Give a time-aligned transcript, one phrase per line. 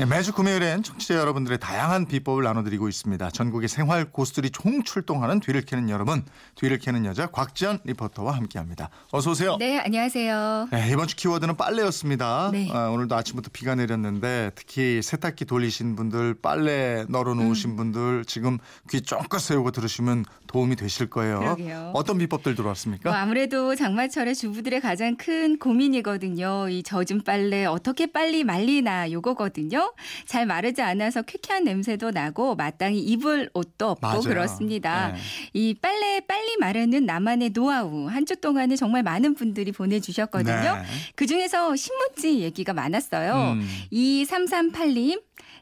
[0.00, 3.28] 네, 매주 금요일엔 청취자 여러분들의 다양한 비법을 나눠드리고 있습니다.
[3.32, 6.24] 전국의 생활 고수들이 총출동하는 뒤를 캐는 여러분,
[6.54, 8.88] 뒤를 캐는 여자 곽지연 리포터와 함께합니다.
[9.12, 9.58] 어서 오세요.
[9.58, 10.68] 네, 안녕하세요.
[10.72, 12.48] 네, 이번 주 키워드는 빨래였습니다.
[12.50, 12.70] 네.
[12.72, 17.76] 아, 오늘도 아침부터 비가 내렸는데 특히 세탁기 돌리신 분들, 빨래 널어 놓으신 음.
[17.76, 18.56] 분들 지금
[18.88, 21.40] 귀 쫑긋 세우고 들으시면 도움이 되실 거예요.
[21.40, 21.90] 그러게요.
[21.94, 23.20] 어떤 비법들 뭐 들어왔습니까?
[23.20, 26.70] 아무래도 장마철에 주부들의 가장 큰 고민이거든요.
[26.70, 29.89] 이 젖은 빨래 어떻게 빨리 말리나 요거거든요.
[30.24, 34.20] 잘 마르지 않아서 쾌쾌한 냄새도 나고 마땅히 입을 옷도 없고 맞아요.
[34.22, 35.12] 그렇습니다.
[35.12, 35.18] 네.
[35.52, 40.54] 이 빨래 빨리 마르는 나만의 노하우 한 주 동안에 정말 많은 분들이 보내주셨거든요.
[40.54, 40.82] 네.
[41.16, 43.54] 그 중에서 신문지 얘기가 많았어요.
[43.54, 43.68] 음.
[43.92, 45.20] 2338님.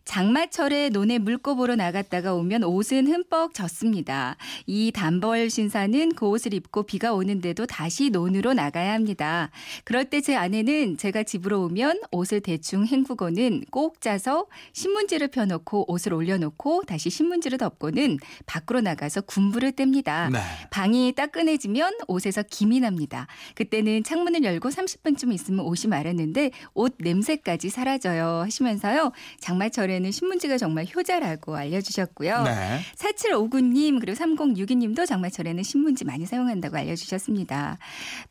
[0.09, 4.39] 장마철에 논에 물고 보러 나갔다가 오면 옷은 흠뻑 젖습니다.
[4.67, 9.51] 이 단벌 신사는 그 옷을 입고 비가 오는데도 다시 논으로 나가야 합니다.
[9.85, 16.15] 그럴 때 제 아내는 제가 집으로 오면 옷을 대충 헹구고는 꼭 짜서 신문지를 펴놓고 옷을
[16.15, 20.33] 올려놓고 다시 신문지를 덮고는 밖으로 나가서 군부를 뗍니다.
[20.33, 20.39] 네.
[20.71, 23.27] 방이 따끈해지면 옷에서 김이 납니다.
[23.55, 29.13] 그때는 창문을 열고 30분쯤 있으면 옷이 마르는데 옷 냄새까지 사라져요 하시면서요.
[29.41, 32.43] 장마철에 는 신문지가 정말 효자라고 알려주셨고요.
[32.43, 32.81] 네.
[32.97, 37.79] 4759님 그리고 3062님도 장마철에는 신문지 많이 사용한다고 알려주셨습니다.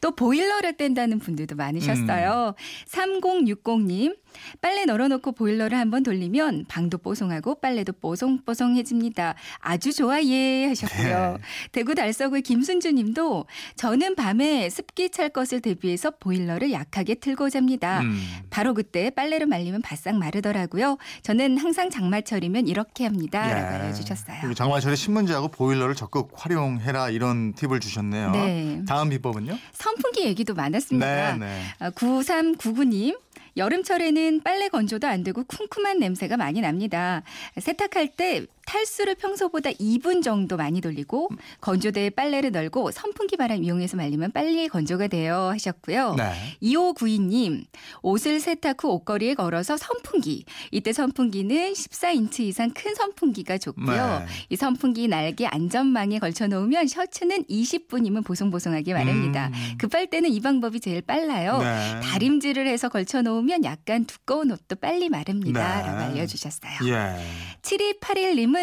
[0.02, 2.56] 또 보일러를 뗀다는 분들도 많으셨어요.
[2.88, 4.16] 3060님
[4.62, 9.36] 빨래 널어놓고 보일러를 한번 돌리면 방도 뽀송하고 빨래도 뽀송뽀송해집니다.
[9.60, 11.38] 아주 좋아 예 하셨고요.
[11.38, 11.44] 네.
[11.72, 18.02] 대구 달서구의 김순주님도 저는 밤에 습기 찰 것을 대비해서 보일러를 약하게 틀고 잡니다.
[18.02, 18.22] 음.
[18.50, 20.98] 바로 그때 빨래를 말리면 바싹 마르더라고요.
[21.22, 23.48] 저는 항상 장마철이면 이렇게 합니다.
[23.48, 23.80] 라고 예.
[23.80, 24.54] 알려주셨어요.
[24.54, 28.32] 장마철에 신문지하고 보일러를 적극 활용해라 이런 팁을 주셨네요.
[28.32, 28.82] 네.
[28.88, 29.58] 다음 비법은요?
[29.74, 31.34] 선풍기 얘기도 많았습니다.
[31.34, 31.62] 네, 네.
[31.80, 33.18] 아, 9399님.
[33.58, 37.24] 여름철에는 빨래 건조도 안 되고 쿰쿰한 냄새가 많이 납니다.
[37.58, 41.30] 세탁할 때 탈수를 평소보다 2분 정도 많이 돌리고
[41.62, 46.16] 건조대에 빨래를 널고 선풍기 바람 이용해서 말리면 빨리 건조가 돼요 하셨고요.
[46.16, 46.34] 네.
[46.62, 47.64] 2592님,
[48.02, 50.46] 옷을 세탁 후 옷걸이에 걸어서 선풍기.
[50.72, 54.20] 이때 선풍기는 14인치 이상 큰 선풍기가 좋고요.
[54.20, 54.26] 네.
[54.50, 59.50] 이 선풍기 날개 안전망에 걸쳐 놓으면 셔츠는 20분이면 보송보송하게 마릅니다.
[59.54, 59.78] 음.
[59.78, 61.60] 급할 때는 이 방법이 제일 빨라요.
[61.60, 62.00] 네.
[62.02, 65.82] 다림질을 해서 걸쳐 놓으면 약간 두꺼운 옷도 빨리 마릅니다.
[65.82, 65.88] 네.
[65.88, 66.74] 라고 알려주셨어요.
[66.86, 67.16] 예.
[67.62, 68.57] 7281님은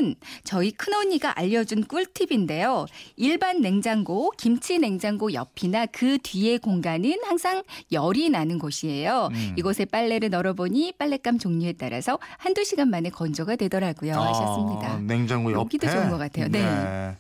[0.45, 2.87] 저희 큰언니가 알려준 꿀팁인데요.
[3.17, 7.63] 일반 냉장고, 김치 냉장고 옆이나 그 뒤에 공간은 항상
[7.93, 9.29] 열이 나는 곳이에요.
[9.33, 9.55] 음.
[9.57, 14.15] 이곳에 빨래를 널어보니 빨랫감 종류에 따라서 한두 시간 만에 건조가 되더라고요.
[14.15, 14.93] 하셨습니다.
[14.93, 15.61] 아, 냉장고 옆에.
[15.61, 16.49] 여기도 좋은 것 같아요.
[16.49, 17.17] 네.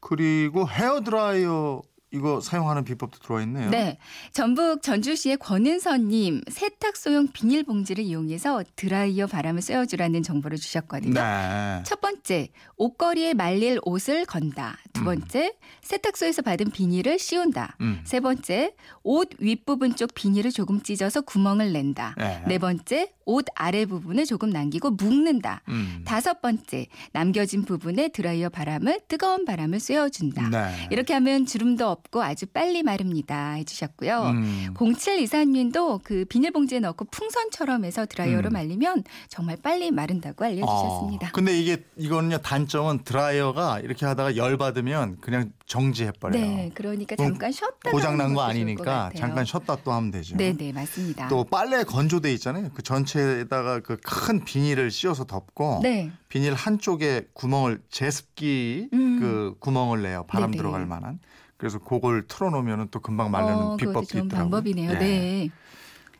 [0.00, 3.68] 그리고 헤어 드라이어 이거 사용하는 비법도 들어와 있네요.
[3.70, 3.98] 네.
[4.32, 11.14] 전북 전주시의 권은선님 세탁소용 비닐봉지를 이용해서 드라이어 바람을 쐬어주라는 정보를 주셨거든요.
[11.14, 11.82] 네.
[11.84, 14.78] 첫 번째, 옷걸이에 말릴 옷을 건다.
[14.94, 15.52] 두 번째,
[15.82, 17.76] 세탁소에서 받은 비닐을 씌운다.
[17.82, 18.00] 음.
[18.04, 22.14] 세 번째, 옷 윗부분 쪽 비닐을 조금 찢어서 구멍을 낸다.
[22.16, 22.42] 네.
[22.46, 25.62] 네 번째, 옷 아래 부분을 조금 남기고 묶는다.
[25.68, 26.02] 음.
[26.06, 30.48] 다섯 번째, 남겨진 부분에 드라이어 바람을 뜨거운 바람을 쐬어준다.
[30.48, 30.88] 네.
[30.90, 33.52] 이렇게 하면 주름도 없고 아주 빨리 마릅니다.
[33.52, 34.22] 해주셨고요.
[34.30, 34.74] 음.
[34.74, 38.52] 0724님도 그 비닐봉지에 넣고 풍선처럼 해서 드라이어로 음.
[38.52, 41.28] 말리면 정말 빨리 마른다고 알려주셨습니다.
[41.28, 46.40] 어, 근데 이게 이거는요 단점은 드라이어가 이렇게 하다가 열 받으면 그냥 정지해 버려요.
[46.40, 49.10] 네, 그러니까 잠깐 쉬었다가 고장 난 하는 거 아니니까.
[49.16, 50.36] 잠깐 쉬었다 또 하면 되죠.
[50.36, 51.28] 네, 네, 맞습니다.
[51.28, 52.70] 또 빨래 건조대 있잖아요.
[52.74, 53.96] 그 전체에다가 그
[54.28, 56.10] 큰 비닐을 씌워서 덮고 네.
[56.28, 59.20] 비닐 한쪽에 구멍을 제습기 음.
[59.20, 60.24] 그 구멍을 내요.
[60.28, 60.58] 바람 네네.
[60.58, 61.18] 들어갈 만한.
[61.58, 64.28] 그래서 그걸 틀어놓으면 또 금방 마르는 어, 좋은 있더라고요.
[64.28, 64.90] 방법이네요.
[64.92, 64.94] 예.
[64.94, 65.50] 네.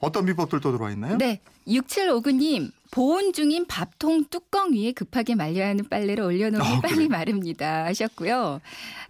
[0.01, 1.17] 어떤 비법들 또 들어와 있나요?
[1.17, 1.41] 네.
[1.67, 7.09] 6759님, 보온 중인 밥통 뚜껑 위에 급하게 말려야 하는 빨래를 올려놓으면 어, 빨리 그래요?
[7.09, 7.85] 마릅니다.
[7.85, 8.61] 하셨고요.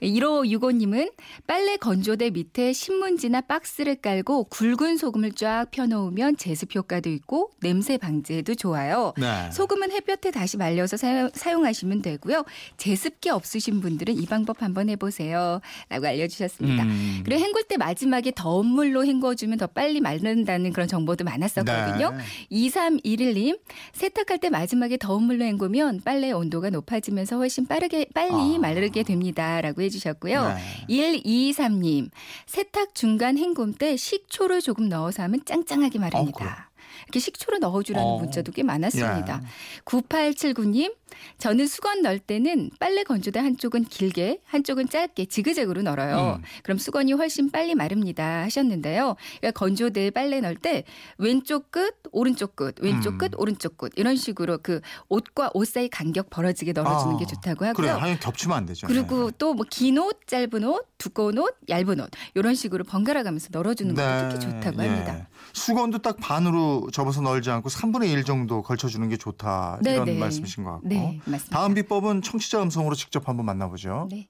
[0.03, 1.13] 1565님은
[1.47, 8.55] 빨래 건조대 밑에 신문지나 박스를 깔고 굵은 소금을 쫙 펴놓으면 제습 효과도 있고 냄새 방지에도
[8.55, 9.13] 좋아요.
[9.17, 9.51] 네.
[9.53, 12.45] 소금은 햇볕에 다시 말려서 사용, 사용 하시면 되고요.
[12.77, 15.61] 제습기 없으신 분들은 이 방법 한번 해보세요.
[15.89, 16.83] 라고 알려주셨습니다.
[16.83, 17.23] 음.
[17.25, 22.11] 그리고 헹굴 때 마지막에 더운 물로 헹궈주면 더 빨리 마른다는 그런 정보도 많았었거든요.
[22.11, 22.25] 네.
[22.51, 23.59] 2311님,
[23.93, 28.59] 세탁할 때 마지막에 더운 물로 헹구면 빨래 온도가 높아지면서 훨씬 빠르게, 빨리 아.
[28.59, 29.61] 마르게 됩니다.
[29.61, 30.55] 라고 해주셨고요.
[30.55, 30.87] 네.
[30.88, 32.11] 1223님,
[32.47, 36.68] 세탁 중간 헹굼 때 식초를 조금 넣어서 하면 짱짱하게 어, 마릅니다.
[36.88, 37.02] 그래요?
[37.05, 38.19] 이렇게 식초를 넣어주라는 어.
[38.19, 39.40] 문자도 꽤 많았습니다.
[39.43, 39.85] 예.
[39.85, 40.94] 9879님,
[41.38, 46.38] 저는 수건 넣을 때는 빨래 건조대 한쪽은 길게, 한쪽은 짧게 지그재그로 널어요.
[46.38, 46.43] 음.
[46.62, 48.43] 그럼 수건이 훨씬 빨리 마릅니다.
[48.43, 49.17] 하셨는데요.
[49.40, 50.85] 그러니까 건조대에 빨래 넣을 때
[51.19, 53.19] 왼쪽 끝, 오른쪽 끝, 왼쪽 음.
[53.19, 57.64] 끝, 오른쪽 끝 이런 식으로 그 옷과 옷 사이 간격 벌어지게 널어주는 아, 게 좋다고
[57.64, 57.73] 하고요.
[57.73, 58.87] 그래, 하여 겹치면 안 되죠.
[58.87, 59.37] 그리고 네.
[59.38, 64.52] 또뭐긴 옷, 짧은 옷, 두꺼운 옷, 얇은 옷 이런 식으로 번갈아 가면서 널어주는 것도 특히
[64.52, 64.88] 좋다고 예.
[64.88, 65.29] 합니다.
[65.52, 70.19] 수건도 딱 반으로 접어서 널지 않고 3분의 1 정도 걸쳐주는 게 좋다 이런 네, 네.
[70.21, 71.57] 말씀이신 것 같고 네, 맞습니다.
[71.59, 74.09] 다음 비법은 청취자 음성으로 직접 한번 만나보죠.
[74.11, 74.27] 네.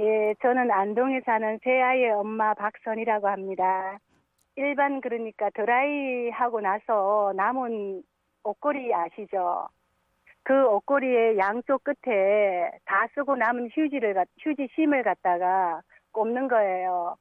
[0.00, 3.98] 예, 저는 안동에 사는 세 아이의 엄마 박선이라고 합니다.
[4.56, 8.02] 일반 그러니까 드라이 하고 나서 남은
[8.42, 9.68] 옷걸이 아시죠?
[10.42, 15.82] 그 옷걸이의 양쪽 끝에 다 쓰고 남은 휴지를 갖- 휴지 심을 갖다가
[16.12, 17.16] 꼽는 거예요.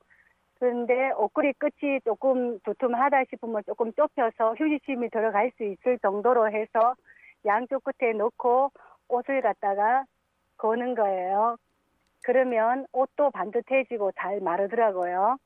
[0.59, 6.95] 그런데 옷걸이 끝이 조금 두툼하다 싶으면 조금 좁혀서 휴지심이 들어갈 수 있을 정도로 해서
[7.45, 8.71] 양쪽 끝에 넣고
[9.07, 10.05] 옷을 갖다가
[10.57, 11.57] 거는 거예요.
[12.23, 15.37] 그러면 옷도 반듯해지고 잘 마르더라고요.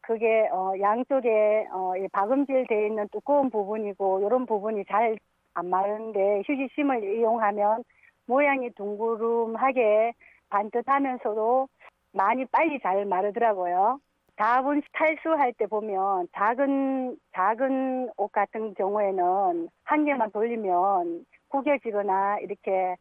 [0.00, 5.16] 그게 어 양쪽에 어이 박음질 돼 있는 두꺼운 부분이고 이런 부분이 잘
[5.58, 7.82] 안 마르는데 휴지심을 이용하면
[8.26, 10.12] 모양이 둥그름하게
[10.50, 11.68] 반듯하면서도
[12.12, 14.00] 많이 빨리 잘 마르더라고요.
[14.38, 22.96] 다분 탈수할 때 보면 작은 작은 옷 같은 경우에는 한 개만 돌리면 구겨지거나 이렇게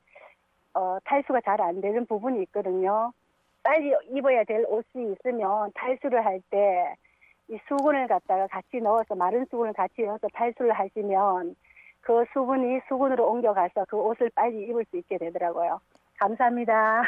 [0.73, 3.13] 어, 탈수가 잘 안 되는 부분이 있거든요.
[3.63, 6.95] 빨리 입어야 될 옷이 있으면 탈수를 할 때
[7.49, 11.55] 이 수건을 갖다가 같이 넣어서 마른 수건을 같이 넣어서 탈수를 하시면
[12.01, 15.79] 그 수분이 수건으로 옮겨가서 그 옷을 빨리 입을 수 있게 되더라고요.
[16.19, 17.03] 감사합니다.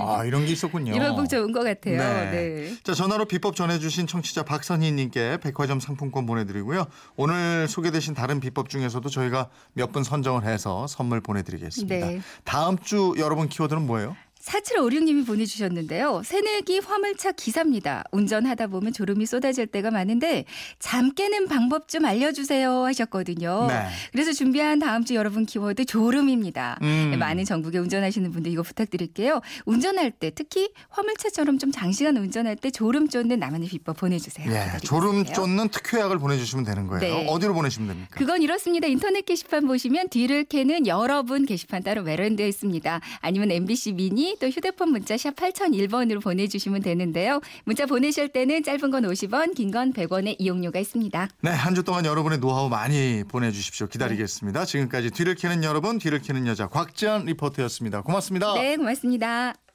[0.00, 0.92] 아 이런 게 있었군요.
[0.94, 1.98] 이 방법 좋은 것 같아요.
[1.98, 2.30] 네.
[2.30, 2.74] 네.
[2.82, 6.86] 자 전화로 비법 전해주신 청취자 박선희님께 백화점 상품권 보내드리고요.
[7.16, 12.06] 오늘 소개되신 다른 비법 중에서도 저희가 몇 분 선정을 해서 선물 보내드리겠습니다.
[12.06, 12.20] 네.
[12.44, 14.16] 다음 주 여러분 키워드는 뭐예요?
[14.42, 16.22] 4756님이 보내주셨는데요.
[16.24, 18.04] 새내기 화물차 기사입니다.
[18.12, 20.44] 운전하다 보면 졸음이 쏟아질 때가 많은데
[20.78, 23.66] 잠 깨는 방법 좀 알려주세요 하셨거든요.
[23.68, 23.86] 네.
[24.12, 26.78] 그래서 준비한 다음 주 여러분 키워드 졸음입니다.
[26.82, 27.08] 음.
[27.10, 29.40] 네, 많은 전국에 운전하시는 분들 이거 부탁드릴게요.
[29.66, 34.46] 운전할 때 특히 화물차처럼 좀 장시간 운전할 때 졸음 쫓는 나만의 비법 보내주세요.
[34.46, 35.24] 예, 기다리고 졸음.
[35.24, 37.00] 쫓는 특효약을 보내주시면 되는 거예요.
[37.00, 37.26] 네.
[37.28, 38.16] 어디로 보내시면 됩니까?
[38.16, 38.86] 그건 이렇습니다.
[38.86, 43.00] 인터넷 게시판 보시면 뒤를 캐는 여러분 게시판 따로 마련되어 있습니다.
[43.20, 47.40] 아니면 MBC 미니 또 휴대폰 문자 샵 8001번으로 보내주시면 되는데요.
[47.64, 51.28] 문자 보내실 때는 짧은 건 50원, 긴 건 100원의 이용료가 있습니다.
[51.42, 53.86] 네, 한 주 동안 여러분의 노하우 많이 보내주십시오.
[53.86, 54.64] 기다리겠습니다.
[54.64, 58.02] 지금까지 뒤를 캐는 여러분, 뒤를 캐는 여자 곽지연 리포터였습니다.
[58.02, 58.54] 고맙습니다.
[58.54, 59.67] 네, 고맙습니다.